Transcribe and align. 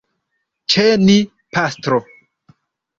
Ĉe 0.75 0.87
ni, 1.03 1.19
pastro. 1.59 2.05